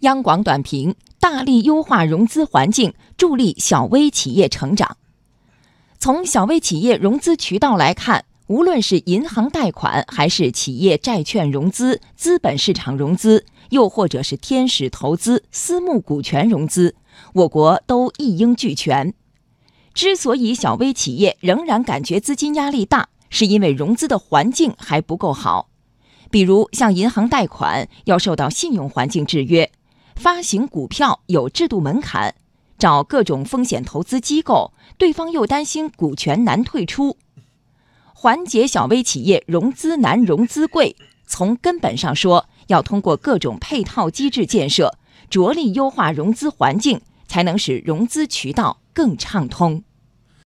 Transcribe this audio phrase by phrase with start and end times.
[0.00, 4.96] 央广短评：大力优化融资环境，助力小微企业成长。
[5.98, 16.94] 从小微企业融资渠道来看，无论是银行贷款，还是企业债券融资、资本市场融资，又或者是天使投资、私募股权融资，
[17.32, 19.12] 我国都一应俱全。
[19.92, 25.70] 之所以小微企业仍然感觉资金压力大，是因为融资的环境还不够好。
[26.30, 29.72] 比如，向银行贷款要受到信用环境制约。
[30.18, 32.34] 发行股票有制度门槛，
[32.76, 37.16] 找各种风险投资机构，对方又担心股权难退出，
[38.12, 44.98] 缓解小微企业融资难、融资贵，从根本上说，要通过各种配套机制建设，
[45.30, 49.84] 着力优化融资环境，才能使融资渠道更畅通。